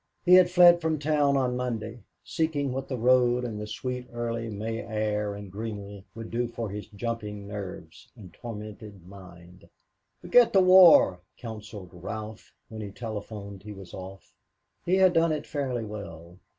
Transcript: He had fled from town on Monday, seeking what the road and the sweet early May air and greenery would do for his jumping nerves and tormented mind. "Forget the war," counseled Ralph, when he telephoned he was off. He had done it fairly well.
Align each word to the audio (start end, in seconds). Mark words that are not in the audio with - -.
He 0.25 0.33
had 0.33 0.49
fled 0.49 0.81
from 0.81 0.97
town 0.97 1.37
on 1.37 1.55
Monday, 1.55 1.99
seeking 2.23 2.71
what 2.71 2.87
the 2.87 2.97
road 2.97 3.45
and 3.45 3.61
the 3.61 3.67
sweet 3.67 4.07
early 4.11 4.49
May 4.49 4.79
air 4.79 5.35
and 5.35 5.51
greenery 5.51 6.05
would 6.15 6.31
do 6.31 6.47
for 6.47 6.71
his 6.71 6.87
jumping 6.87 7.45
nerves 7.47 8.09
and 8.15 8.33
tormented 8.33 9.05
mind. 9.05 9.69
"Forget 10.19 10.53
the 10.53 10.59
war," 10.61 11.19
counseled 11.37 11.91
Ralph, 11.93 12.51
when 12.67 12.81
he 12.81 12.89
telephoned 12.89 13.61
he 13.61 13.73
was 13.73 13.93
off. 13.93 14.33
He 14.83 14.95
had 14.95 15.13
done 15.13 15.31
it 15.31 15.45
fairly 15.45 15.85
well. 15.85 16.39